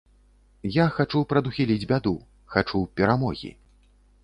Я 0.75 0.85
хачу 0.95 1.21
прадухіліць 1.33 1.87
бяду, 1.93 2.15
хачу 2.57 2.83
перамогі. 3.01 3.55